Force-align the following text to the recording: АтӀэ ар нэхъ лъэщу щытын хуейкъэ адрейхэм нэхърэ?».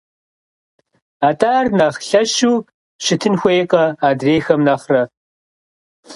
АтӀэ 1.27 1.49
ар 1.59 1.67
нэхъ 1.77 2.01
лъэщу 2.07 2.53
щытын 3.03 3.35
хуейкъэ 3.39 3.83
адрейхэм 4.09 4.61
нэхърэ?». 4.67 5.03